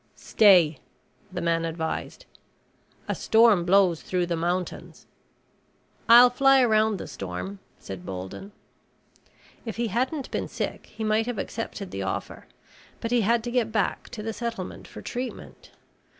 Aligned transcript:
"Stay," 0.15 0.79
the 1.31 1.41
man 1.41 1.63
advised. 1.63 2.25
"A 3.07 3.13
storm 3.13 3.65
blows 3.65 4.01
through 4.01 4.25
the 4.25 4.35
mountains." 4.35 5.05
"I 6.09 6.23
will 6.23 6.31
fly 6.31 6.59
around 6.63 6.97
the 6.97 7.05
storm," 7.05 7.59
said 7.77 8.03
Bolden. 8.03 8.51
If 9.63 9.75
he 9.75 9.89
hadn't 9.89 10.31
been 10.31 10.47
sick 10.47 10.87
he 10.87 11.03
might 11.03 11.27
have 11.27 11.37
accepted 11.37 11.91
the 11.91 12.01
offer. 12.01 12.47
But 12.99 13.11
he 13.11 13.21
had 13.21 13.43
to 13.43 13.51
get 13.51 13.71
back 13.71 14.09
to 14.09 14.23
the 14.23 14.33
settlement 14.33 14.87
for 14.87 15.03
treatment. 15.03 15.69